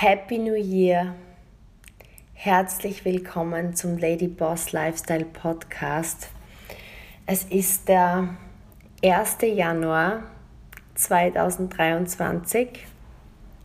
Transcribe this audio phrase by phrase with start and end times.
[0.00, 1.16] Happy New Year!
[2.32, 6.28] Herzlich willkommen zum Lady Boss Lifestyle Podcast.
[7.26, 8.28] Es ist der
[9.02, 9.38] 1.
[9.42, 10.22] Januar
[10.94, 12.86] 2023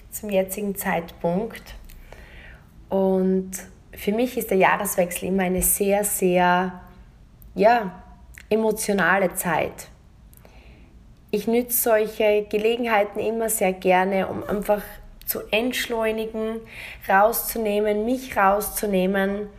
[0.09, 1.75] zum jetzigen Zeitpunkt
[2.89, 3.51] und
[3.91, 6.81] für mich ist der Jahreswechsel immer eine sehr, sehr
[7.53, 8.03] ja,
[8.49, 9.87] emotionale Zeit.
[11.29, 14.81] Ich nütze solche Gelegenheiten immer sehr gerne, um einfach
[15.33, 16.61] zu entschleunigen,
[17.09, 19.49] rauszunehmen, mich rauszunehmen,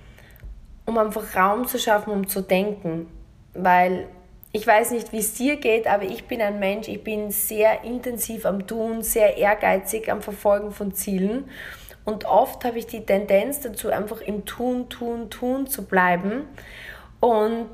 [0.87, 3.09] um einfach Raum zu schaffen, um zu denken.
[3.55, 4.06] Weil
[4.52, 7.82] ich weiß nicht, wie es dir geht, aber ich bin ein Mensch, ich bin sehr
[7.82, 11.51] intensiv am Tun, sehr ehrgeizig am Verfolgen von Zielen.
[12.04, 16.45] Und oft habe ich die Tendenz dazu, einfach im Tun, Tun, Tun zu bleiben.
[17.18, 17.73] Und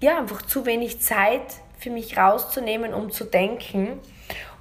[0.00, 1.42] ja, einfach zu wenig Zeit
[1.80, 3.98] für mich rauszunehmen, um zu denken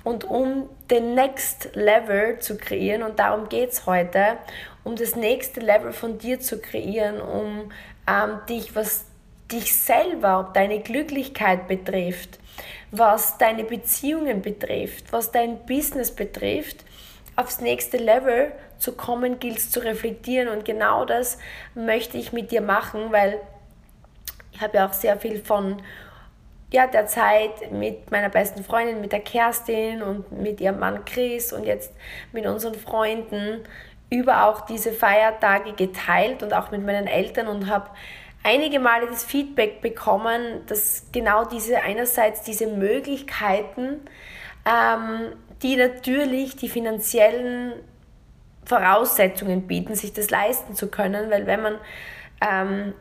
[0.09, 3.03] und um den Next Level zu kreieren.
[3.03, 4.39] Und darum geht es heute,
[4.83, 7.71] um das nächste Level von dir zu kreieren, um
[8.07, 9.05] ähm, dich, was
[9.51, 12.39] dich selber, deine Glücklichkeit betrifft,
[12.89, 16.77] was deine Beziehungen betrifft, was dein Business betrifft,
[17.35, 20.47] aufs nächste Level zu kommen, gilt es zu reflektieren.
[20.47, 21.37] Und genau das
[21.75, 23.39] möchte ich mit dir machen, weil
[24.53, 25.83] ich habe ja auch sehr viel von
[26.71, 31.51] ja, der Zeit mit meiner besten Freundin, mit der Kerstin und mit ihrem Mann Chris
[31.51, 31.91] und jetzt
[32.31, 33.61] mit unseren Freunden
[34.11, 37.89] über auch diese Feiertage geteilt und auch mit meinen Eltern und habe
[38.43, 44.01] einige Male das Feedback bekommen, dass genau diese einerseits diese Möglichkeiten,
[44.65, 47.73] ähm, die natürlich die finanziellen
[48.65, 51.75] Voraussetzungen bieten, sich das leisten zu können, weil wenn man
[52.41, 52.93] ähm,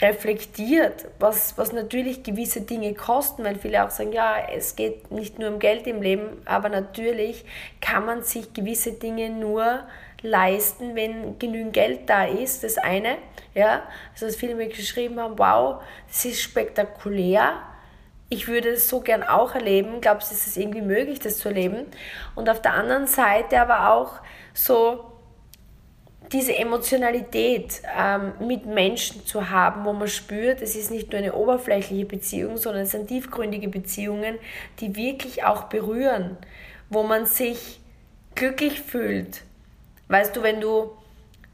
[0.00, 5.38] reflektiert, was, was natürlich gewisse Dinge kosten, weil viele auch sagen, ja, es geht nicht
[5.38, 7.44] nur um Geld im Leben, aber natürlich
[7.80, 9.84] kann man sich gewisse Dinge nur
[10.22, 13.16] leisten, wenn genügend Geld da ist, das eine,
[13.54, 17.62] ja, also dass viele mir geschrieben haben, wow, das ist spektakulär,
[18.30, 21.48] ich würde es so gern auch erleben, glaubst du, ist es irgendwie möglich, das zu
[21.48, 21.86] erleben?
[22.36, 24.12] Und auf der anderen Seite aber auch
[24.54, 25.09] so,
[26.32, 31.34] diese Emotionalität ähm, mit Menschen zu haben, wo man spürt, es ist nicht nur eine
[31.34, 34.38] oberflächliche Beziehung, sondern es sind tiefgründige Beziehungen,
[34.78, 36.36] die wirklich auch berühren,
[36.88, 37.80] wo man sich
[38.36, 39.42] glücklich fühlt.
[40.08, 40.92] Weißt du, wenn du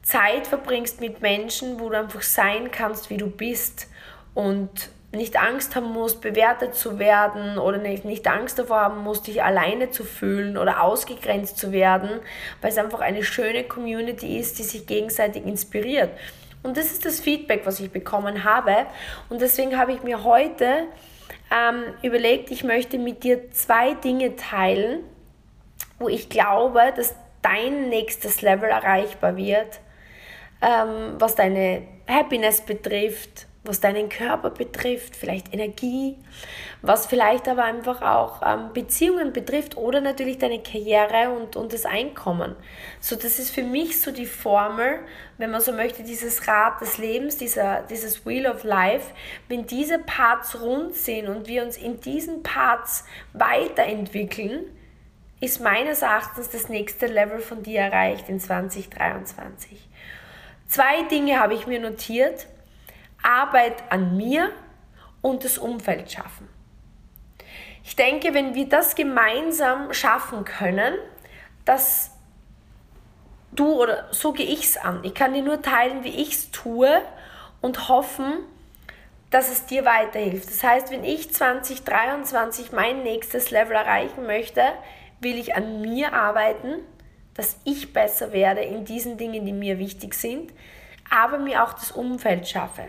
[0.03, 3.89] Zeit verbringst mit Menschen, wo du einfach sein kannst, wie du bist
[4.35, 9.43] und nicht Angst haben musst, bewertet zu werden oder nicht, Angst davor haben musst, dich
[9.43, 12.21] alleine zu fühlen oder ausgegrenzt zu werden,
[12.60, 16.10] weil es einfach eine schöne Community ist, die sich gegenseitig inspiriert.
[16.62, 18.87] Und das ist das Feedback, was ich bekommen habe.
[19.28, 20.84] Und deswegen habe ich mir heute
[21.53, 25.00] ähm, überlegt, ich möchte mit dir zwei Dinge teilen,
[25.98, 29.81] wo ich glaube, dass dein nächstes Level erreichbar wird,
[30.60, 36.16] ähm, was deine Happiness betrifft, was deinen Körper betrifft, vielleicht Energie,
[36.82, 41.84] was vielleicht aber einfach auch ähm, Beziehungen betrifft oder natürlich deine Karriere und, und das
[41.84, 42.54] Einkommen.
[43.00, 45.00] So, das ist für mich so die Formel,
[45.38, 49.12] wenn man so möchte, dieses Rad des Lebens, dieser, dieses Wheel of Life.
[49.49, 54.65] Wenn diese Parts rund sind und wir uns in diesen Parts weiterentwickeln,
[55.41, 59.87] ist meines Erachtens das nächste Level von dir erreicht in 2023.
[60.66, 62.47] Zwei Dinge habe ich mir notiert
[63.27, 64.53] Arbeit an mir
[65.21, 66.49] und das Umfeld schaffen.
[67.85, 70.95] Ich denke, wenn wir das gemeinsam schaffen können,
[71.65, 72.13] dass
[73.53, 75.01] du oder so gehe ich es an.
[75.05, 77.03] Ich kann dir nur teilen, wie ich es tue
[77.61, 78.39] und hoffen,
[79.31, 80.49] dass es dir weiterhilft.
[80.49, 84.63] Das heißt, wenn ich 2023 mein nächstes Level erreichen möchte,
[85.21, 86.81] will ich an mir arbeiten,
[87.35, 90.53] dass ich besser werde in diesen Dingen, die mir wichtig sind,
[91.11, 92.85] aber mir auch das Umfeld schaffe.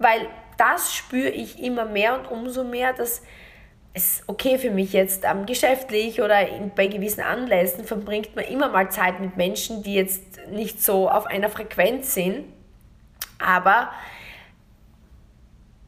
[0.00, 3.22] Weil das spüre ich immer mehr und umso mehr, dass
[3.92, 8.70] es okay für mich jetzt ähm, geschäftlich oder in, bei gewissen Anlässen verbringt man immer
[8.70, 12.46] mal Zeit mit Menschen, die jetzt nicht so auf einer Frequenz sind.
[13.38, 13.90] Aber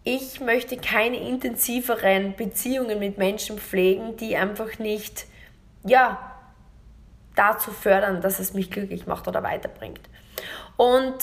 [0.05, 5.27] ich möchte keine intensiveren Beziehungen mit Menschen pflegen, die einfach nicht,
[5.85, 6.33] ja,
[7.35, 10.03] dazu fördern, dass es mich glücklich macht oder weiterbringt.
[10.77, 11.15] Und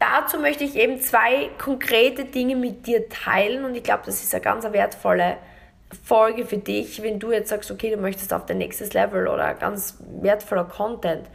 [0.00, 4.34] dazu möchte ich eben zwei konkrete Dinge mit dir teilen und ich glaube, das ist
[4.34, 5.36] eine ganz wertvolle
[6.04, 9.54] Folge für dich, wenn du jetzt sagst, okay, du möchtest auf dein nächstes Level oder
[9.54, 11.28] ganz wertvoller Content.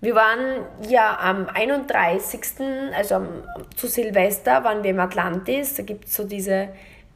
[0.00, 2.40] Wir waren ja am 31.,
[2.94, 3.26] also
[3.76, 5.74] zu Silvester, waren wir im Atlantis.
[5.74, 6.68] Da gibt es so diese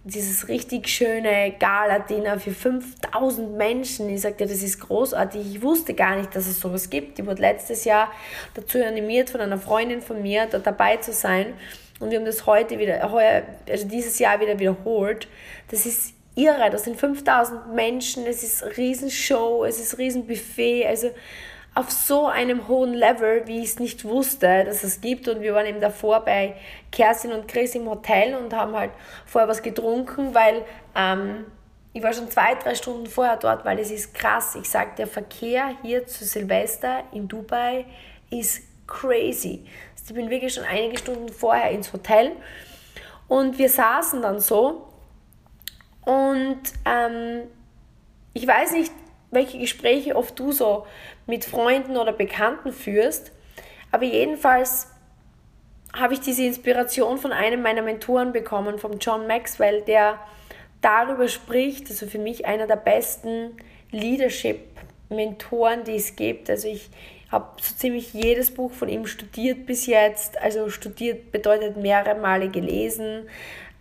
[0.05, 4.09] dieses richtig schöne Gala-Dinner für 5000 Menschen.
[4.09, 5.57] Ich sagte, das ist großartig.
[5.57, 7.19] Ich wusste gar nicht, dass es sowas gibt.
[7.19, 8.11] Ich wurde letztes Jahr
[8.55, 11.53] dazu animiert, von einer Freundin von mir da dabei zu sein.
[11.99, 15.29] Und wir haben das heute wieder, heuer, also dieses Jahr wieder wiederholt.
[15.71, 16.71] Das ist irre.
[16.71, 18.25] Das sind 5000 Menschen.
[18.27, 19.65] Es ist Riesenshow.
[19.65, 20.87] Es ist Riesenbuffet.
[20.87, 21.11] Also
[21.75, 25.29] auf so einem hohen Level, wie ich es nicht wusste, dass es gibt.
[25.29, 26.57] Und wir waren eben davor bei
[26.91, 28.91] Kerstin und Chris im Hotel und haben halt
[29.25, 30.65] vorher was getrunken, weil
[30.97, 31.47] ähm,
[31.93, 34.57] ich war schon zwei, drei Stunden vorher dort, weil es ist krass.
[34.57, 37.85] Ich sage, der Verkehr hier zu Silvester in Dubai
[38.31, 39.65] ist crazy.
[39.93, 42.33] Also ich bin wirklich schon einige Stunden vorher ins Hotel
[43.29, 44.89] und wir saßen dann so
[46.05, 47.43] und ähm,
[48.33, 48.93] ich weiß nicht,
[49.31, 50.87] welche Gespräche oft du so
[51.27, 53.33] mit Freunden oder Bekannten führst.
[53.93, 54.89] Aber jedenfalls
[55.93, 60.19] habe ich diese Inspiration von einem meiner Mentoren bekommen, von John Maxwell, der
[60.81, 63.57] darüber spricht, also für mich einer der besten
[63.91, 66.49] Leadership-Mentoren, die es gibt.
[66.49, 66.91] Also ich
[67.31, 70.41] habe so ziemlich jedes Buch von ihm studiert bis jetzt.
[70.41, 73.29] Also studiert bedeutet mehrere Male gelesen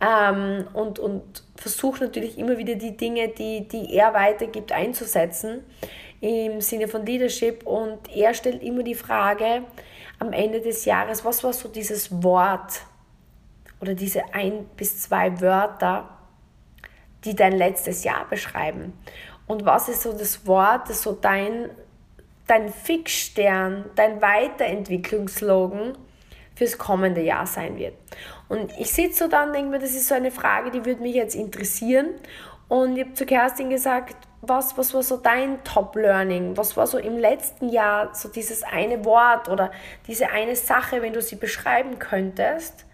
[0.02, 5.64] ähm, und, und versuche natürlich immer wieder die Dinge, die, die er weitergibt, einzusetzen
[6.22, 9.64] im Sinne von Leadership und er stellt immer die Frage
[10.20, 12.82] am Ende des Jahres, was war so dieses Wort
[13.80, 16.10] oder diese ein bis zwei Wörter,
[17.24, 18.94] die dein letztes Jahr beschreiben?
[19.48, 21.70] Und was ist so das Wort, das so dein,
[22.48, 25.98] dein Fixstern, dein Weiterentwicklungsslogan
[26.60, 27.96] fürs kommende Jahr sein wird?
[28.50, 31.02] Und ich sitze so da und denke mir, das ist so eine Frage, die würde
[31.02, 32.10] mich jetzt interessieren.
[32.68, 36.58] Und ich habe zu Kerstin gesagt, was, was war so dein Top-Learning?
[36.58, 39.72] Was war so im letzten Jahr so dieses eine Wort oder
[40.08, 42.86] diese eine Sache, wenn du sie beschreiben könntest,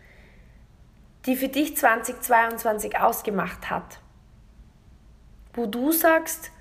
[1.26, 4.00] die für dich 2022 ausgemacht hat?
[5.54, 6.52] Wo du sagst,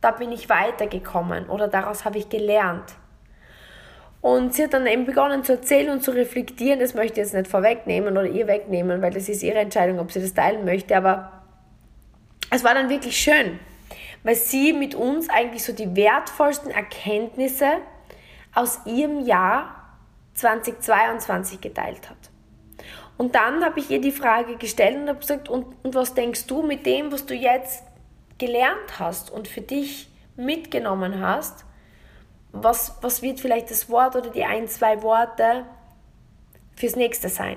[0.00, 2.94] da bin ich weitergekommen oder daraus habe ich gelernt.
[4.20, 6.80] Und sie hat dann eben begonnen zu erzählen und zu reflektieren.
[6.80, 10.10] Das möchte ich jetzt nicht vorwegnehmen oder ihr wegnehmen, weil das ist ihre Entscheidung, ob
[10.10, 10.96] sie das teilen möchte.
[10.96, 11.32] Aber
[12.50, 13.58] es war dann wirklich schön
[14.22, 17.78] weil sie mit uns eigentlich so die wertvollsten Erkenntnisse
[18.54, 19.96] aus ihrem Jahr
[20.34, 22.16] 2022 geteilt hat.
[23.16, 26.46] Und dann habe ich ihr die Frage gestellt und habe gesagt, und, und was denkst
[26.46, 27.84] du mit dem, was du jetzt
[28.38, 31.64] gelernt hast und für dich mitgenommen hast,
[32.62, 35.64] was, was wird vielleicht das Wort oder die ein, zwei Worte
[36.76, 37.56] fürs nächste sein?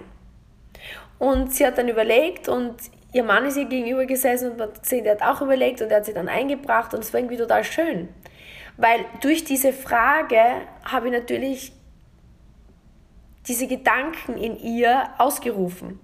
[1.20, 2.76] Und sie hat dann überlegt und
[3.14, 5.92] ihr Mann ist ihr gegenüber gesessen und man hat gesehen, der hat auch überlegt und
[5.92, 8.10] er hat sie dann eingebracht und es war irgendwie total schön.
[8.78, 10.42] Weil durch diese Frage
[10.84, 11.74] habe ich natürlich
[13.48, 16.00] diese Gedanken in ihr ausgerufen.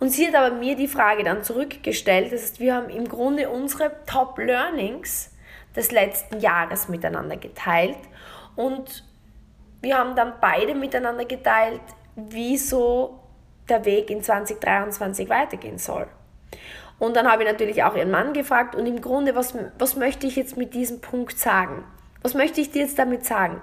[0.00, 2.32] Und sie hat aber mir die Frage dann zurückgestellt.
[2.32, 5.32] Das heißt, wir haben im Grunde unsere Top Learnings
[5.74, 7.98] des letzten Jahres miteinander geteilt
[8.56, 9.04] und
[9.82, 11.82] wir haben dann beide miteinander geteilt,
[12.16, 13.20] wie so
[13.68, 16.08] der Weg in 2023 weitergehen soll.
[16.98, 20.26] Und dann habe ich natürlich auch ihren Mann gefragt und im Grunde, was, was möchte
[20.26, 21.84] ich jetzt mit diesem Punkt sagen?
[22.22, 23.60] Was möchte ich dir jetzt damit sagen?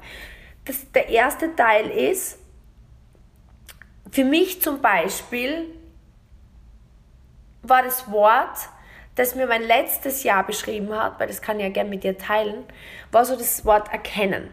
[0.66, 2.38] Das, der erste Teil ist,
[4.12, 5.66] für mich zum Beispiel
[7.64, 8.70] war das Wort,
[9.16, 12.18] das mir mein letztes Jahr beschrieben hat, weil das kann ich ja gerne mit dir
[12.18, 12.64] teilen,
[13.12, 14.50] war so das Wort erkennen.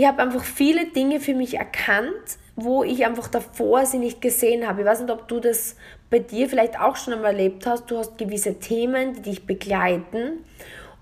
[0.00, 4.66] Ich habe einfach viele Dinge für mich erkannt, wo ich einfach davor sie nicht gesehen
[4.66, 4.80] habe.
[4.80, 5.76] Ich weiß nicht, ob du das
[6.08, 7.90] bei dir vielleicht auch schon einmal erlebt hast.
[7.90, 10.42] Du hast gewisse Themen, die dich begleiten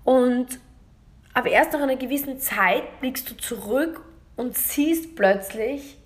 [0.03, 0.47] und
[1.33, 4.01] aber erst nach einer gewissen Zeit blickst du zurück
[4.35, 5.97] und siehst plötzlich,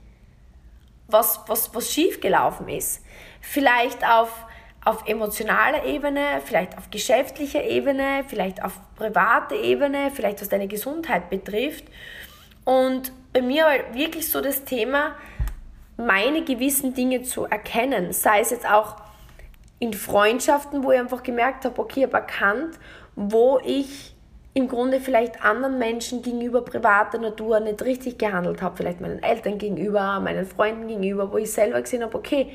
[1.08, 3.04] was, was, was schiefgelaufen ist.
[3.42, 4.46] Vielleicht auf,
[4.86, 11.32] auf emotionaler Ebene, vielleicht auf geschäftlicher Ebene, vielleicht auf privater Ebene, vielleicht was deine Gesundheit
[11.32, 11.86] betrifft.
[12.65, 15.15] Und bei mir war wirklich so das Thema,
[15.98, 18.96] meine gewissen Dinge zu erkennen, sei es jetzt auch
[19.79, 22.79] in Freundschaften, wo ich einfach gemerkt habe, okay, ich habe erkannt,
[23.15, 24.15] wo ich
[24.53, 29.58] im Grunde vielleicht anderen Menschen gegenüber privater Natur nicht richtig gehandelt habe, vielleicht meinen Eltern
[29.58, 32.51] gegenüber, meinen Freunden gegenüber, wo ich selber gesehen habe, okay,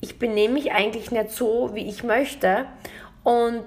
[0.00, 2.66] ich benehme mich eigentlich nicht so, wie ich möchte.
[3.24, 3.64] Und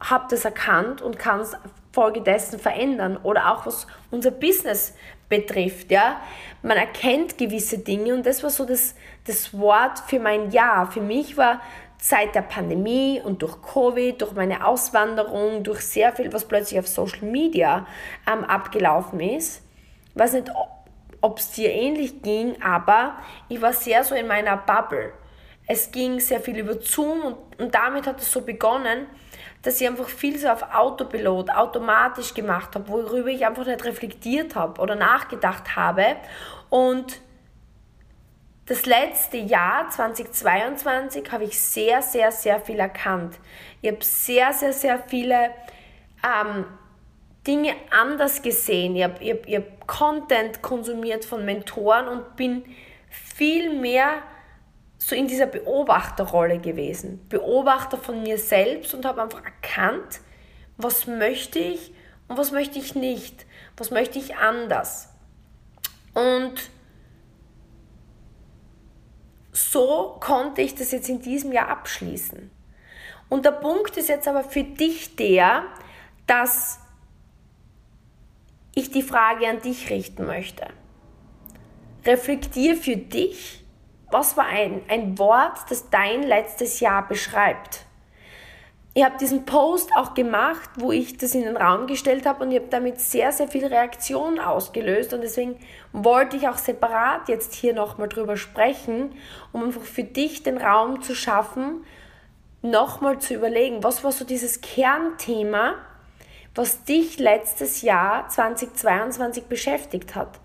[0.00, 1.56] habe das erkannt und kann es
[1.92, 4.94] folgedessen verändern oder auch was unser Business
[5.28, 6.20] betrifft, ja.
[6.62, 8.94] Man erkennt gewisse Dinge und das war so das,
[9.26, 10.90] das Wort für mein Jahr.
[10.90, 11.60] Für mich war
[11.98, 16.88] seit der Pandemie und durch Covid, durch meine Auswanderung, durch sehr viel, was plötzlich auf
[16.88, 17.86] Social Media
[18.30, 19.62] ähm, abgelaufen ist,
[20.14, 20.50] weiß nicht,
[21.20, 23.16] ob es dir ähnlich ging, aber
[23.48, 25.12] ich war sehr so in meiner Bubble.
[25.66, 29.06] Es ging sehr viel über Zoom und, und damit hat es so begonnen,
[29.62, 34.56] dass ich einfach viel so auf Autopilot, automatisch gemacht habe, worüber ich einfach nicht reflektiert
[34.56, 36.16] habe oder nachgedacht habe.
[36.68, 37.20] Und
[38.66, 43.38] das letzte Jahr, 2022, habe ich sehr, sehr, sehr viel erkannt.
[43.80, 45.50] Ich habe sehr, sehr, sehr viele
[46.24, 46.64] ähm,
[47.46, 48.96] Dinge anders gesehen.
[48.96, 52.64] Ich habe ich hab, ich hab Content konsumiert von Mentoren und bin
[53.10, 54.22] viel mehr
[55.04, 57.26] so in dieser Beobachterrolle gewesen.
[57.28, 60.20] Beobachter von mir selbst und habe einfach erkannt,
[60.76, 61.92] was möchte ich
[62.28, 63.44] und was möchte ich nicht.
[63.76, 65.08] Was möchte ich anders.
[66.14, 66.70] Und
[69.50, 72.50] so konnte ich das jetzt in diesem Jahr abschließen.
[73.28, 75.64] Und der Punkt ist jetzt aber für dich der,
[76.28, 76.78] dass
[78.74, 80.68] ich die Frage an dich richten möchte.
[82.04, 83.61] Reflektier für dich,
[84.12, 87.86] was war ein, ein Wort, das dein letztes Jahr beschreibt?
[88.94, 92.50] Ich habe diesen Post auch gemacht, wo ich das in den Raum gestellt habe und
[92.50, 95.56] ich habe damit sehr, sehr viele Reaktionen ausgelöst und deswegen
[95.92, 99.14] wollte ich auch separat jetzt hier nochmal drüber sprechen,
[99.50, 101.86] um einfach für dich den Raum zu schaffen,
[102.60, 105.76] nochmal zu überlegen, was war so dieses Kernthema,
[106.54, 110.38] was dich letztes Jahr 2022 beschäftigt hat.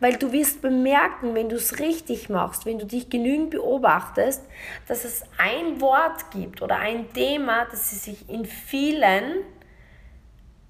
[0.00, 4.42] Weil du wirst bemerken, wenn du es richtig machst, wenn du dich genügend beobachtest,
[4.86, 9.44] dass es ein Wort gibt oder ein Thema, das sich in vielen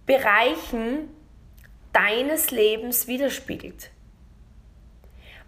[0.06, 1.08] Bereichen
[1.92, 3.90] deines Lebens widerspiegelt.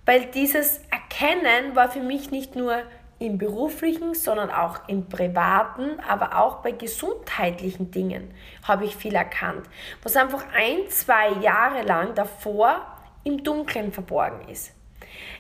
[0.05, 2.83] Weil dieses Erkennen war für mich nicht nur
[3.19, 8.33] im beruflichen, sondern auch im privaten, aber auch bei gesundheitlichen Dingen
[8.63, 9.67] habe ich viel erkannt,
[10.03, 12.96] was einfach ein, zwei Jahre lang davor
[13.27, 14.73] im Dunkeln verborgen ist.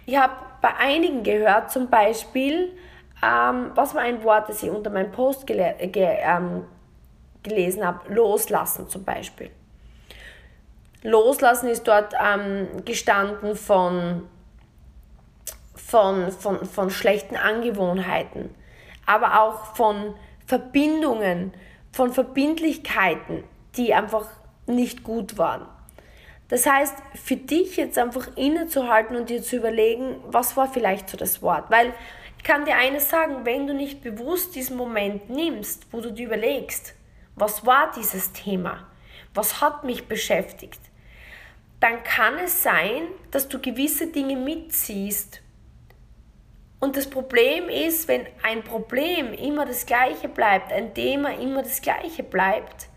[0.05, 2.76] Ich habe bei einigen gehört, zum Beispiel,
[3.23, 6.64] ähm, was war ein Wort, das ich unter meinem Post gele ge ähm,
[7.43, 9.50] gelesen habe, loslassen zum Beispiel.
[11.02, 14.28] Loslassen ist dort ähm, gestanden von,
[15.75, 18.52] von, von, von schlechten Angewohnheiten,
[19.07, 20.14] aber auch von
[20.47, 21.55] Verbindungen,
[21.93, 23.45] von Verbindlichkeiten,
[23.76, 24.26] die einfach
[24.66, 25.66] nicht gut waren.
[26.49, 31.17] Das heißt, für dich jetzt einfach innezuhalten und dir zu überlegen, was war vielleicht so
[31.17, 31.71] das Wort.
[31.71, 31.93] Weil
[32.38, 36.26] ich kann dir eines sagen, wenn du nicht bewusst diesen Moment nimmst, wo du dir
[36.26, 36.95] überlegst,
[37.35, 38.87] was war dieses Thema,
[39.35, 40.81] was hat mich beschäftigt,
[41.81, 45.43] dann kann es sein, dass du gewisse Dinge mitziehst.
[46.79, 51.83] Und das Problem ist, wenn ein Problem immer das gleiche bleibt, ein Thema immer das
[51.83, 52.88] gleiche bleibt,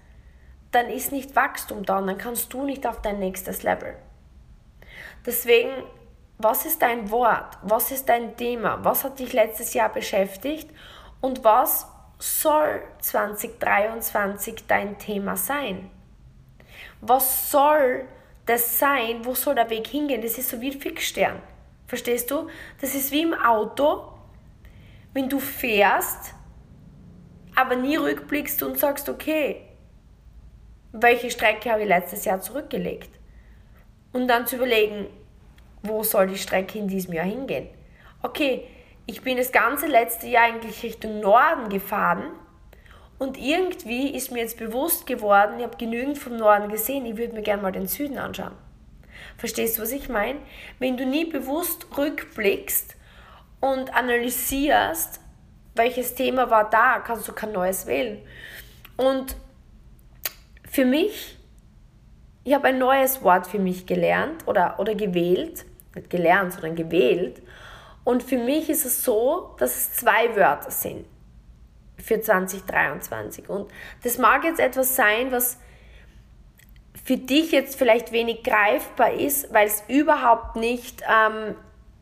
[0.71, 3.95] dann ist nicht Wachstum da und dann kannst du nicht auf dein nächstes Level.
[5.25, 5.71] Deswegen,
[6.37, 7.57] was ist dein Wort?
[7.63, 8.83] Was ist dein Thema?
[8.83, 10.69] Was hat dich letztes Jahr beschäftigt?
[11.21, 15.89] Und was soll 2023 dein Thema sein?
[17.01, 18.07] Was soll
[18.45, 19.25] das sein?
[19.25, 20.21] Wo soll der Weg hingehen?
[20.21, 21.41] Das ist so wie ein Fixstern.
[21.87, 22.47] Verstehst du?
[22.81, 24.13] Das ist wie im Auto,
[25.13, 26.33] wenn du fährst,
[27.55, 29.68] aber nie rückblickst und sagst, okay,
[30.91, 33.09] welche Strecke habe ich letztes Jahr zurückgelegt.
[34.11, 35.07] Und dann zu überlegen,
[35.83, 37.67] wo soll die Strecke in diesem Jahr hingehen.
[38.21, 38.65] Okay,
[39.05, 42.31] ich bin das ganze letzte Jahr eigentlich Richtung Norden gefahren
[43.17, 47.33] und irgendwie ist mir jetzt bewusst geworden, ich habe genügend vom Norden gesehen, ich würde
[47.33, 48.53] mir gerne mal den Süden anschauen.
[49.37, 50.39] Verstehst du, was ich meine?
[50.79, 52.95] Wenn du nie bewusst rückblickst
[53.59, 55.19] und analysierst,
[55.75, 58.19] welches Thema war da, kannst du kein neues wählen.
[58.95, 59.35] Und
[60.69, 61.37] für mich,
[62.43, 67.41] ich habe ein neues Wort für mich gelernt oder, oder gewählt, nicht gelernt, sondern gewählt.
[68.03, 71.05] Und für mich ist es so, dass es zwei Wörter sind
[71.97, 73.49] für 2023.
[73.49, 73.69] Und
[74.03, 75.59] das mag jetzt etwas sein, was
[77.03, 81.55] für dich jetzt vielleicht wenig greifbar ist, weil es überhaupt nicht ähm,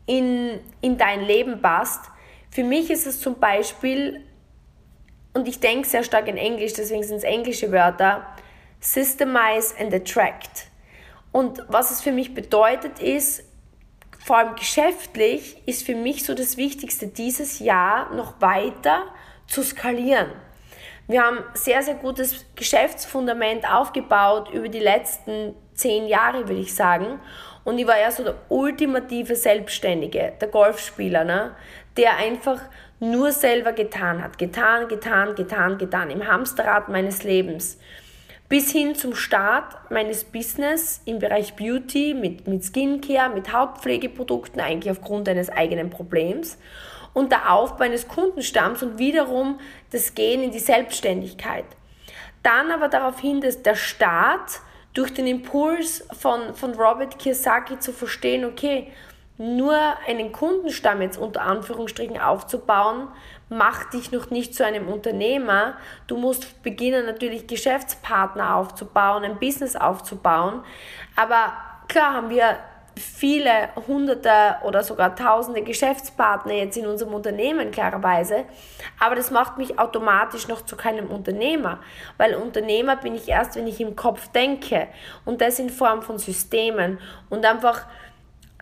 [0.05, 2.01] in, in dein Leben passt.
[2.51, 4.23] Für mich ist es zum Beispiel,
[5.33, 8.25] und ich denke sehr stark in Englisch, deswegen sind es englische Wörter,
[8.79, 10.67] Systemize and Attract.
[11.31, 13.43] Und was es für mich bedeutet ist,
[14.25, 19.03] vor allem geschäftlich, ist für mich so das Wichtigste dieses Jahr noch weiter
[19.47, 20.27] zu skalieren.
[21.07, 27.21] Wir haben sehr, sehr gutes Geschäftsfundament aufgebaut über die letzten zehn Jahre, würde ich sagen.
[27.63, 31.55] Und ich war ja so der ultimative Selbstständige, der Golfspieler, ne?
[31.95, 32.59] der einfach
[32.99, 34.37] nur selber getan hat.
[34.37, 36.09] Getan, getan, getan, getan.
[36.09, 37.79] Im Hamsterrad meines Lebens
[38.49, 44.91] bis hin zum Start meines Business im Bereich Beauty mit, mit Skincare, mit Hautpflegeprodukten, eigentlich
[44.91, 46.57] aufgrund eines eigenen Problems.
[47.13, 49.59] und der Aufbau eines Kundenstamms und wiederum
[49.91, 51.65] das Gehen in die Selbstständigkeit.
[52.43, 54.61] Dann aber darauf hin, dass der Staat
[54.93, 58.91] durch den Impuls von, von Robert Kiyosaki zu verstehen, okay,
[59.39, 59.75] nur
[60.07, 63.07] einen Kundenstamm jetzt unter Anführungsstrichen aufzubauen,
[63.49, 65.75] macht dich noch nicht zu einem Unternehmer.
[66.07, 70.63] Du musst beginnen natürlich Geschäftspartner aufzubauen, ein Business aufzubauen.
[71.15, 71.53] Aber
[71.87, 72.57] klar haben wir
[72.97, 78.45] viele hunderte oder sogar tausende Geschäftspartner jetzt in unserem Unternehmen, klarerweise.
[78.99, 81.79] Aber das macht mich automatisch noch zu keinem Unternehmer,
[82.17, 84.87] weil Unternehmer bin ich erst, wenn ich im Kopf denke
[85.25, 86.99] und das in Form von Systemen
[87.29, 87.85] und einfach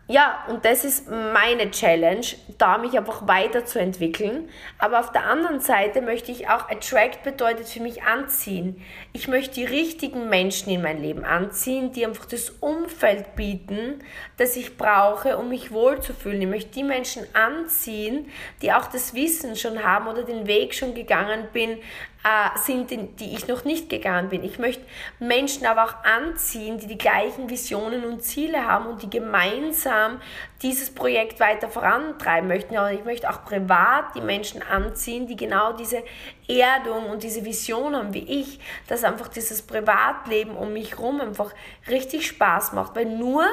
[0.07, 2.25] ja, und das ist meine Challenge,
[2.59, 4.49] da mich einfach weiterzuentwickeln.
[4.77, 8.83] Aber auf der anderen Seite möchte ich auch attract bedeutet für mich anziehen.
[9.13, 14.03] Ich möchte die richtigen Menschen in mein Leben anziehen, die einfach das Umfeld bieten,
[14.37, 16.41] das ich brauche, um mich wohlzufühlen.
[16.43, 18.29] Ich möchte die Menschen anziehen,
[18.61, 21.79] die auch das Wissen schon haben oder den Weg schon gegangen bin,
[22.25, 22.89] äh, sind,
[23.19, 24.43] die ich noch nicht gegangen bin.
[24.43, 24.83] Ich möchte
[25.19, 30.19] Menschen aber auch anziehen, die die gleichen Visionen und Ziele haben und die gemeinsam
[30.63, 32.75] dieses Projekt weiter vorantreiben möchten.
[32.75, 36.01] Und ich möchte auch privat die Menschen anziehen, die genau diese
[36.47, 41.53] Erdung und diese Vision haben wie ich, dass einfach dieses Privatleben um mich herum einfach
[41.87, 42.95] richtig Spaß macht.
[42.95, 43.45] Weil nur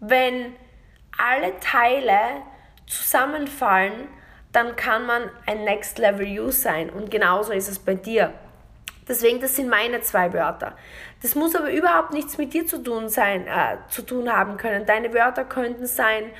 [0.00, 0.54] wenn
[1.18, 2.16] alle Teile
[2.86, 4.08] zusammenfallen,
[4.52, 6.90] dann kann man ein Next Level You sein.
[6.90, 8.32] Und genauso ist es bei dir.
[9.08, 10.76] Deswegen, das sind meine zwei Wörter.
[11.22, 14.86] Das muss aber überhaupt nichts mit dir zu tun sein, äh, zu tun haben können.
[14.86, 16.30] Deine Wörter könnten sein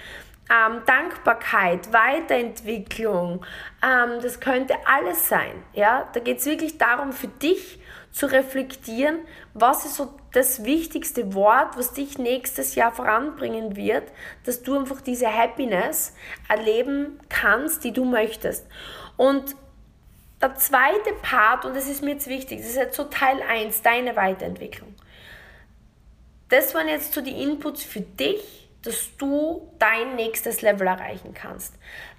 [0.50, 3.45] ähm, Dankbarkeit, Weiterentwicklung.
[3.83, 5.64] Ähm, das könnte alles sein.
[5.73, 7.81] Ja, da geht es wirklich darum, für dich
[8.12, 9.21] zu reflektieren,
[9.54, 14.04] was ist so das wichtigste Wort, was dich nächstes Jahr voranbringen wird,
[14.45, 16.14] dass du einfach diese Happiness
[16.49, 18.66] erleben kannst, die du möchtest.
[19.16, 19.57] Und
[20.42, 23.83] der zweite Part, und das ist mir jetzt wichtig, das ist jetzt so Teil 1,
[23.83, 24.95] deine Weiterentwicklung.
[26.49, 31.75] Das waren jetzt so die Inputs für dich, dass du dein nächstes Level erreichen kannst.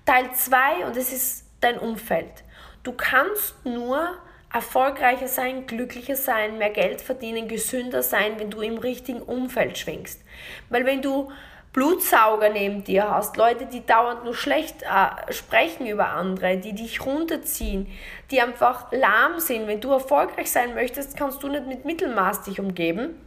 [0.05, 2.43] Teil 2, und das ist dein Umfeld.
[2.83, 4.17] Du kannst nur
[4.53, 10.21] erfolgreicher sein, glücklicher sein, mehr Geld verdienen, gesünder sein, wenn du im richtigen Umfeld schwingst.
[10.69, 11.31] Weil wenn du
[11.73, 17.03] Blutsauger neben dir hast, Leute, die dauernd nur schlecht äh, sprechen über andere, die dich
[17.03, 17.87] runterziehen,
[18.29, 19.65] die einfach lahm sind.
[19.65, 23.19] Wenn du erfolgreich sein möchtest, kannst du nicht mit Mittelmaß dich umgeben.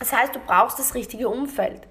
[0.00, 1.86] Das heißt, du brauchst das richtige Umfeld.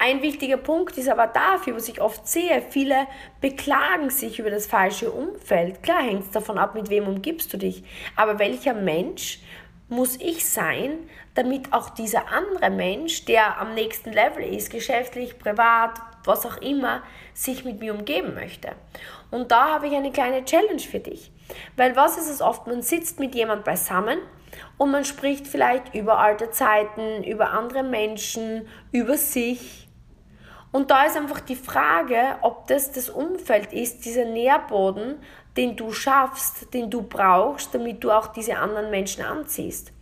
[0.00, 3.08] Ein wichtiger Punkt ist aber dafür, was ich oft sehe, viele
[3.40, 5.82] beklagen sich über das falsche Umfeld.
[5.82, 7.82] Klar hängt es davon ab, mit wem umgibst du dich.
[8.14, 9.40] Aber welcher Mensch
[9.88, 10.98] muss ich sein,
[11.34, 17.02] damit auch dieser andere Mensch, der am nächsten Level ist, geschäftlich, privat, was auch immer,
[17.34, 18.72] sich mit mir umgeben möchte.
[19.30, 21.32] Und da habe ich eine kleine Challenge für dich.
[21.76, 22.66] Weil was ist es oft?
[22.66, 24.18] Man sitzt mit jemand beisammen
[24.76, 29.87] und man spricht vielleicht über alte Zeiten, über andere Menschen, über sich
[30.70, 35.16] und da ist einfach die Frage, ob das das Umfeld ist, dieser Nährboden,
[35.56, 39.92] den du schaffst, den du brauchst, damit du auch diese anderen Menschen anziehst.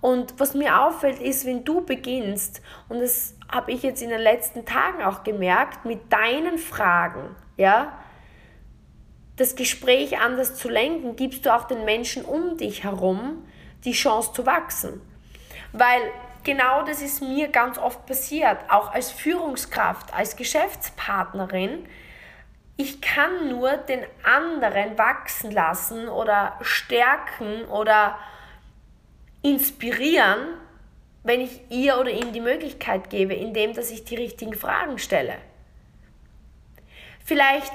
[0.00, 4.20] Und was mir auffällt, ist, wenn du beginnst, und das habe ich jetzt in den
[4.20, 7.98] letzten Tagen auch gemerkt, mit deinen Fragen, ja,
[9.36, 13.44] das Gespräch anders zu lenken, gibst du auch den Menschen um dich herum
[13.84, 15.00] die Chance zu wachsen.
[15.72, 16.00] Weil
[16.44, 21.86] genau das ist mir ganz oft passiert, auch als Führungskraft, als Geschäftspartnerin.
[22.76, 28.18] Ich kann nur den anderen wachsen lassen oder stärken oder
[29.42, 30.38] inspirieren,
[31.22, 35.36] wenn ich ihr oder ihm die Möglichkeit gebe, indem dass ich die richtigen Fragen stelle.
[37.24, 37.72] Vielleicht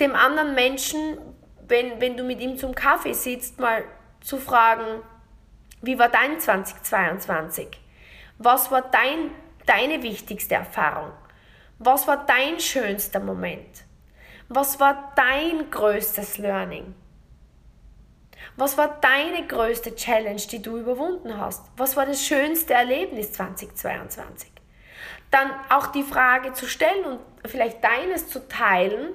[0.00, 1.18] dem anderen Menschen,
[1.68, 3.84] wenn, wenn du mit ihm zum Kaffee sitzt, mal
[4.20, 5.02] zu fragen,
[5.82, 7.68] wie war dein 2022?
[8.38, 9.30] Was war dein,
[9.66, 11.12] deine wichtigste Erfahrung?
[11.78, 13.84] Was war dein schönster Moment?
[14.48, 16.94] Was war dein größtes Learning?
[18.56, 21.66] Was war deine größte Challenge, die du überwunden hast?
[21.76, 24.50] Was war das schönste Erlebnis 2022?
[25.30, 29.12] Dann auch die Frage zu stellen und vielleicht deines zu teilen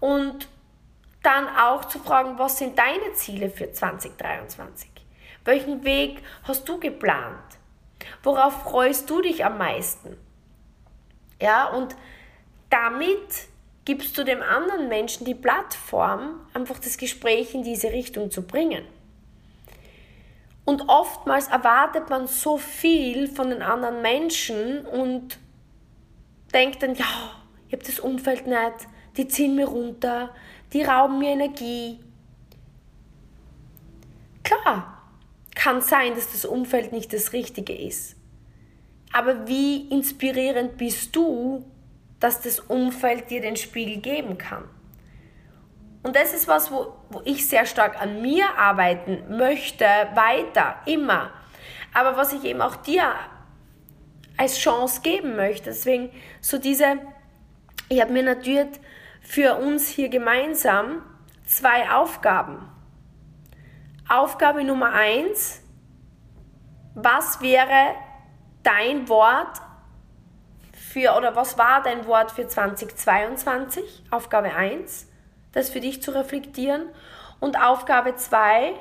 [0.00, 0.48] und
[1.22, 4.91] dann auch zu fragen, was sind deine Ziele für 2023?
[5.44, 7.38] Welchen Weg hast du geplant?
[8.22, 10.16] Worauf freust du dich am meisten?
[11.40, 11.96] Ja, und
[12.70, 13.48] damit
[13.84, 18.84] gibst du dem anderen Menschen die Plattform, einfach das Gespräch in diese Richtung zu bringen.
[20.64, 25.38] Und oftmals erwartet man so viel von den anderen Menschen und
[26.54, 27.06] denkt dann, ja,
[27.66, 30.32] ich habe das Umfeld nicht, die ziehen mir runter,
[30.72, 31.98] die rauben mir Energie.
[34.44, 35.01] Klar,
[35.62, 38.16] kann sein, dass das Umfeld nicht das Richtige ist.
[39.12, 41.64] Aber wie inspirierend bist du,
[42.18, 44.64] dass das Umfeld dir den Spiegel geben kann?
[46.02, 51.30] Und das ist was, wo, wo ich sehr stark an mir arbeiten möchte, weiter, immer.
[51.94, 53.14] Aber was ich eben auch dir
[54.36, 55.66] als Chance geben möchte.
[55.66, 56.98] Deswegen so diese,
[57.88, 58.80] ich habe mir natürlich
[59.20, 61.02] für uns hier gemeinsam
[61.46, 62.71] zwei Aufgaben.
[64.08, 65.62] Aufgabe Nummer eins,
[66.94, 67.94] was wäre
[68.62, 69.60] dein Wort
[70.72, 74.04] für, oder was war dein Wort für 2022?
[74.10, 75.08] Aufgabe 1,
[75.52, 76.88] das für dich zu reflektieren.
[77.40, 78.74] Und Aufgabe 2,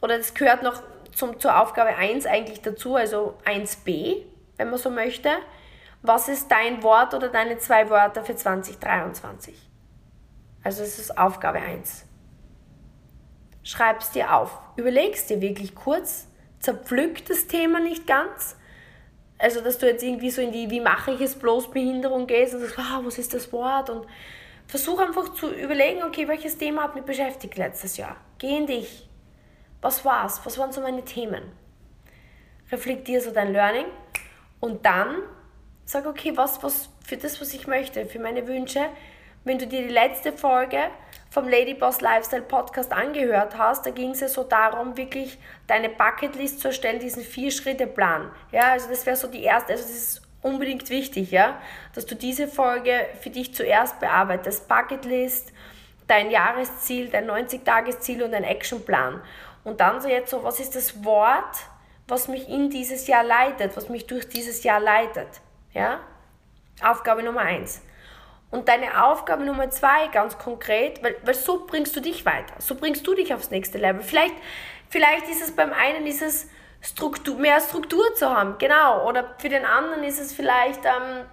[0.00, 0.82] oder das gehört noch
[1.14, 4.22] zum, zur Aufgabe 1 eigentlich dazu, also 1b,
[4.56, 5.30] wenn man so möchte.
[6.02, 9.70] Was ist dein Wort oder deine zwei Wörter für 2023?
[10.62, 12.06] Also es ist Aufgabe 1.
[13.64, 14.60] Schreib es dir auf.
[14.76, 16.28] Überlegst dir wirklich kurz,
[16.60, 18.56] zerpflück das Thema nicht ganz.
[19.38, 22.54] Also, dass du jetzt irgendwie so in die Wie mache ich es bloß Behinderung gehst
[22.54, 23.90] und sagst, wow, was ist das Wort?
[23.90, 24.06] Und
[24.66, 28.16] versuch einfach zu überlegen, okay, welches Thema hat mich beschäftigt letztes Jahr?
[28.38, 29.08] Geh in dich.
[29.80, 30.40] Was war's?
[30.44, 31.42] Was waren so meine Themen?
[32.70, 33.86] Reflektier so dein Learning
[34.60, 35.16] und dann
[35.84, 38.86] sag, okay, was, was für das, was ich möchte, für meine Wünsche,
[39.44, 40.78] wenn du dir die letzte Folge
[41.34, 46.60] vom Ladyboss Lifestyle Podcast angehört hast, da ging es ja so darum, wirklich deine Bucketlist
[46.60, 48.30] zu erstellen, diesen Vier-Schritte-Plan.
[48.52, 51.60] Ja, also das wäre so die erste, also das ist unbedingt wichtig, ja,
[51.92, 54.68] dass du diese Folge für dich zuerst bearbeitest.
[54.68, 55.52] Bucketlist,
[56.06, 59.20] dein Jahresziel, dein 90-Tages-Ziel und dein Actionplan.
[59.64, 61.66] Und dann so jetzt so, was ist das Wort,
[62.06, 65.40] was mich in dieses Jahr leitet, was mich durch dieses Jahr leitet.
[65.72, 65.98] Ja?
[66.80, 67.82] Aufgabe Nummer eins.
[68.54, 72.76] Und deine Aufgabe Nummer zwei, ganz konkret, weil, weil so bringst du dich weiter, so
[72.76, 74.00] bringst du dich aufs nächste Level.
[74.00, 74.36] Vielleicht,
[74.88, 76.48] vielleicht ist es beim einen ist es
[76.80, 79.08] Struktur, mehr Struktur zu haben, genau.
[79.08, 81.24] Oder für den anderen ist es vielleicht ähm,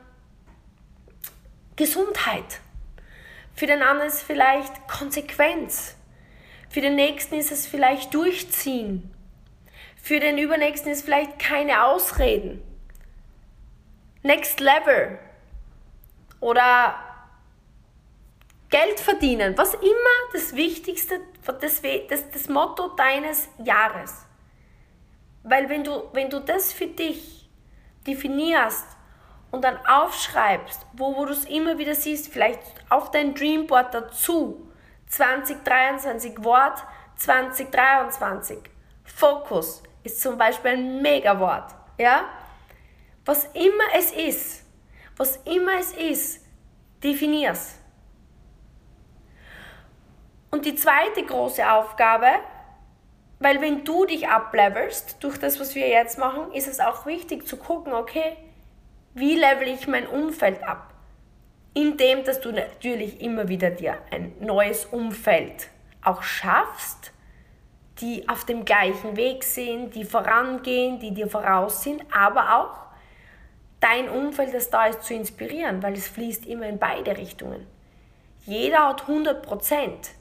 [1.76, 2.60] Gesundheit.
[3.54, 5.96] Für den anderen ist es vielleicht Konsequenz.
[6.70, 9.14] Für den nächsten ist es vielleicht Durchziehen.
[10.02, 12.64] Für den übernächsten ist vielleicht keine Ausreden.
[14.24, 15.20] Next Level.
[16.40, 16.96] Oder
[18.72, 19.58] Geld verdienen.
[19.58, 24.26] Was immer das Wichtigste, das, das, das Motto deines Jahres.
[25.44, 27.50] Weil wenn du, wenn du das für dich
[28.08, 28.86] definierst
[29.52, 34.72] und dann aufschreibst, wo, wo du es immer wieder siehst, vielleicht auf dein Dreamboard dazu,
[35.10, 36.82] 2023 Wort
[37.18, 38.58] 2023.
[39.04, 41.76] Fokus ist zum Beispiel ein Megawort.
[41.98, 42.30] Ja?
[43.26, 44.64] Was immer es ist,
[45.18, 46.46] was immer es ist,
[47.04, 47.81] definier's.
[50.52, 52.28] Und die zweite große Aufgabe,
[53.40, 57.48] weil wenn du dich ablevelst durch das, was wir jetzt machen, ist es auch wichtig
[57.48, 58.36] zu gucken, okay,
[59.14, 60.94] wie level ich mein Umfeld ab?
[61.74, 65.70] Indem, dass du natürlich immer wieder dir ein neues Umfeld
[66.04, 67.14] auch schaffst,
[68.00, 72.92] die auf dem gleichen Weg sind, die vorangehen, die dir voraus sind, aber auch
[73.80, 77.66] dein Umfeld, das da ist, zu inspirieren, weil es fließt immer in beide Richtungen.
[78.46, 80.12] Jeder hat 100 Prozent.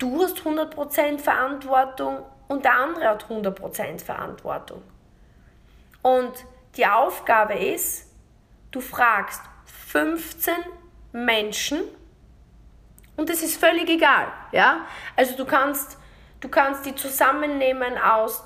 [0.00, 4.82] Du hast 100 Prozent Verantwortung und der andere hat 100 Prozent Verantwortung.
[6.02, 6.32] Und
[6.76, 8.10] die Aufgabe ist,
[8.72, 9.42] du fragst
[9.86, 10.54] 15
[11.12, 11.82] Menschen
[13.16, 14.86] und es ist völlig egal, ja?
[15.14, 16.00] Also du kannst
[16.40, 18.42] Du kannst die zusammennehmen aus,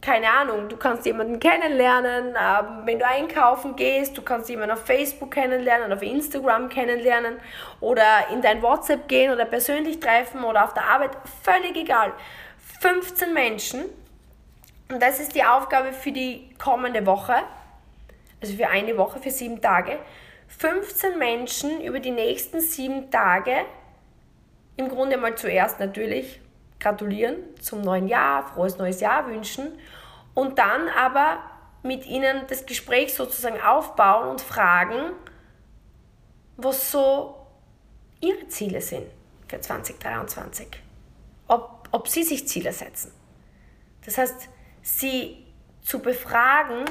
[0.00, 4.84] keine Ahnung, du kannst jemanden kennenlernen, ähm, wenn du einkaufen gehst, du kannst jemanden auf
[4.84, 7.38] Facebook kennenlernen, auf Instagram kennenlernen
[7.80, 11.10] oder in dein WhatsApp gehen oder persönlich treffen oder auf der Arbeit,
[11.42, 12.12] völlig egal.
[12.80, 13.84] 15 Menschen
[14.90, 17.34] und das ist die Aufgabe für die kommende Woche,
[18.40, 19.98] also für eine Woche, für sieben Tage.
[20.46, 23.66] 15 Menschen über die nächsten sieben Tage,
[24.76, 26.40] im Grunde mal zuerst natürlich,
[26.80, 29.78] gratulieren zum neuen Jahr, frohes neues Jahr wünschen
[30.34, 31.38] und dann aber
[31.82, 35.12] mit ihnen das Gespräch sozusagen aufbauen und fragen,
[36.56, 37.46] was so
[38.20, 39.06] ihre Ziele sind
[39.46, 40.68] für 2023.
[41.46, 43.12] Ob, ob sie sich Ziele setzen.
[44.04, 44.48] Das heißt,
[44.82, 45.44] sie
[45.82, 46.84] zu befragen,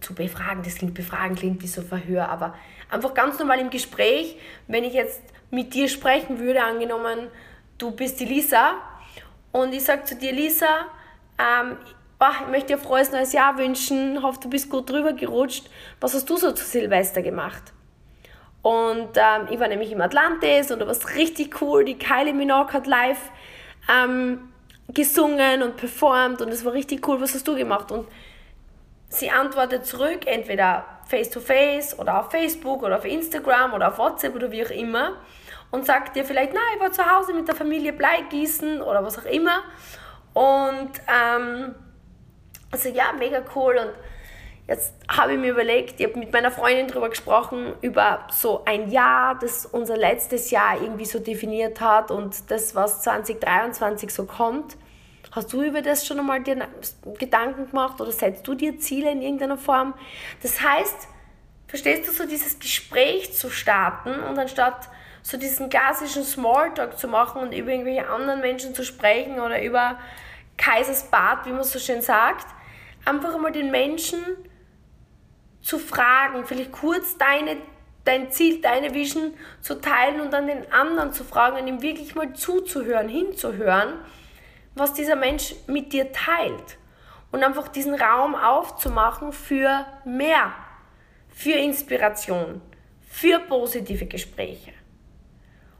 [0.00, 2.54] zu befragen, das klingt befragen, klingt wie so Verhör, aber
[2.90, 7.28] einfach ganz normal im Gespräch, wenn ich jetzt mit dir sprechen würde, angenommen,
[7.78, 8.74] du bist die Lisa
[9.52, 10.86] und ich sage zu dir, Lisa,
[11.38, 11.76] ähm,
[12.20, 15.70] oh, ich möchte dir frohes neues Jahr wünschen, hoffe, du bist gut drüber gerutscht.
[16.00, 17.72] Was hast du so zu Silvester gemacht?
[18.62, 21.84] Und ähm, ich war nämlich im Atlantis und da war es richtig cool.
[21.84, 23.30] Die Kylie Minogue hat live
[23.88, 24.52] ähm,
[24.88, 27.20] gesungen und performt und es war richtig cool.
[27.20, 27.92] Was hast du gemacht?
[27.92, 28.08] Und
[29.08, 33.98] sie antwortet zurück, entweder face to face oder auf Facebook oder auf Instagram oder auf
[33.98, 35.16] WhatsApp oder wie auch immer
[35.70, 39.04] und sagt dir vielleicht, nein, ich war zu Hause mit der Familie Blei gießen oder
[39.04, 39.62] was auch immer.
[40.32, 41.74] Und ähm,
[42.70, 43.76] also ja, mega cool.
[43.76, 43.90] Und
[44.66, 48.90] jetzt habe ich mir überlegt, ich habe mit meiner Freundin darüber gesprochen, über so ein
[48.90, 54.76] Jahr, das unser letztes Jahr irgendwie so definiert hat und das, was 2023 so kommt.
[55.38, 56.66] Hast du über das schon einmal dir
[57.16, 59.94] Gedanken gemacht oder setzt du dir Ziele in irgendeiner Form?
[60.42, 61.06] Das heißt,
[61.68, 64.88] verstehst du so dieses Gespräch zu starten und anstatt
[65.22, 70.00] so diesen klassischen Smalltalk zu machen und über irgendwelche anderen Menschen zu sprechen oder über
[70.56, 72.48] Kaisersbad, wie man so schön sagt,
[73.04, 74.18] einfach einmal den Menschen
[75.60, 77.58] zu fragen, vielleicht kurz deine,
[78.04, 82.16] dein Ziel, deine Vision zu teilen und dann den anderen zu fragen und ihm wirklich
[82.16, 84.00] mal zuzuhören, hinzuhören
[84.78, 86.78] was dieser Mensch mit dir teilt.
[87.30, 90.52] Und einfach diesen Raum aufzumachen für mehr,
[91.28, 92.62] für Inspiration,
[93.06, 94.72] für positive Gespräche.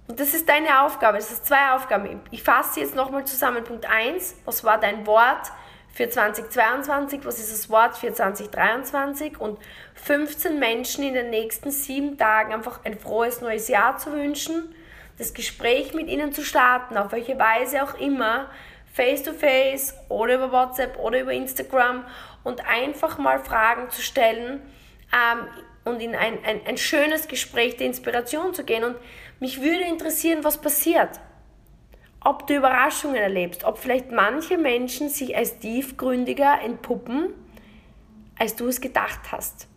[0.08, 2.20] Und das ist deine Aufgabe, das sind zwei Aufgaben.
[2.30, 3.64] Ich fasse jetzt nochmal zusammen.
[3.64, 5.52] Punkt 1, was war dein Wort
[5.92, 9.58] für 2022, was ist das Wort für 2023 und
[9.94, 14.74] 15 Menschen in den nächsten sieben Tagen einfach ein frohes neues Jahr zu wünschen,
[15.18, 18.48] das Gespräch mit ihnen zu starten, auf welche Weise auch immer,
[18.92, 22.04] face-to-face oder über WhatsApp oder über Instagram
[22.44, 24.60] und einfach mal Fragen zu stellen
[25.12, 25.46] ähm,
[25.84, 28.84] und in ein, ein, ein schönes Gespräch der Inspiration zu gehen.
[28.84, 28.96] Und
[29.40, 31.20] mich würde interessieren, was passiert.
[32.20, 37.32] Ob du Überraschungen erlebst, ob vielleicht manche Menschen sich als tiefgründiger entpuppen,
[38.38, 39.68] als du es gedacht hast.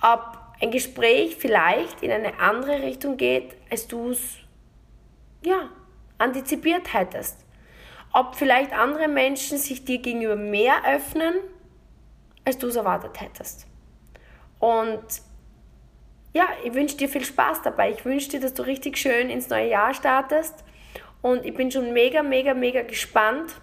[0.00, 4.38] Ob ein Gespräch vielleicht in eine andere Richtung geht, als du es
[5.42, 5.68] ja,
[6.16, 7.44] antizipiert hättest
[8.14, 11.34] ob vielleicht andere Menschen sich dir gegenüber mehr öffnen,
[12.44, 13.66] als du es erwartet hättest.
[14.60, 15.02] Und
[16.32, 17.90] ja, ich wünsche dir viel Spaß dabei.
[17.90, 20.64] Ich wünsche dir, dass du richtig schön ins neue Jahr startest.
[21.22, 23.60] Und ich bin schon mega, mega, mega gespannt,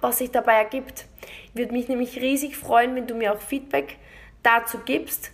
[0.00, 1.06] was sich dabei ergibt.
[1.48, 3.98] Ich würde mich nämlich riesig freuen, wenn du mir auch Feedback
[4.42, 5.32] dazu gibst.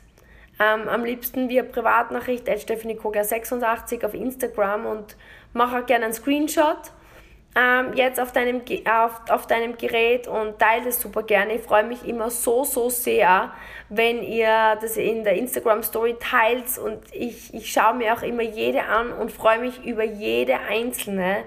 [0.61, 5.17] Ähm, am liebsten via Privatnachricht at stephaniekogler86 auf Instagram und
[5.53, 6.93] mach auch gerne einen Screenshot
[7.59, 11.55] ähm, jetzt auf deinem, auf, auf deinem Gerät und teile es super gerne.
[11.55, 13.53] Ich freue mich immer so, so sehr,
[13.89, 18.43] wenn ihr das in der Instagram Story teilt und ich, ich schaue mir auch immer
[18.43, 21.45] jede an und freue mich über jede einzelne,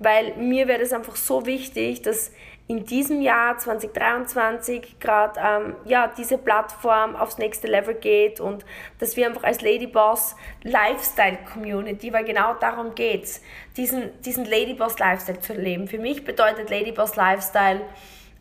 [0.00, 2.32] weil mir wäre es einfach so wichtig, dass
[2.66, 8.64] in diesem Jahr 2023 gerade ähm, ja, diese Plattform aufs nächste Level geht und
[8.98, 13.42] dass wir einfach als Ladyboss Lifestyle Community, weil genau darum geht es,
[13.76, 15.88] diesen, diesen Ladyboss Lifestyle zu leben.
[15.88, 17.82] Für mich bedeutet Ladyboss Lifestyle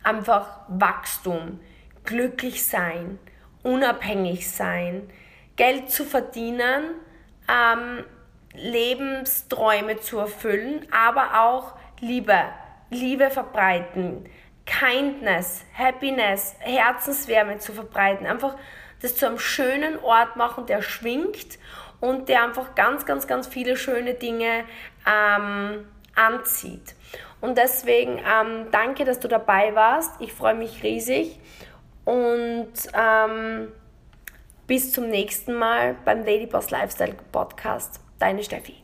[0.03, 1.59] einfach Wachstum,
[2.05, 3.19] glücklich sein,
[3.61, 5.09] unabhängig sein,
[5.57, 6.91] Geld zu verdienen,
[7.49, 8.05] ähm,
[8.53, 12.37] Lebensträume zu erfüllen, aber auch Liebe
[12.93, 14.29] Liebe verbreiten,
[14.65, 18.25] Kindness, Happiness, Herzenswärme zu verbreiten.
[18.25, 18.55] Einfach
[19.01, 21.59] das zu einem schönen Ort machen, der schwingt
[21.99, 24.63] und der einfach ganz, ganz, ganz viele schöne Dinge
[25.05, 26.95] ähm, anzieht.
[27.41, 30.13] Und deswegen ähm, danke, dass du dabei warst.
[30.19, 31.39] Ich freue mich riesig
[32.05, 33.67] und ähm,
[34.67, 37.99] bis zum nächsten Mal beim Ladyboss Lifestyle Podcast.
[38.19, 38.82] Deine Steffi.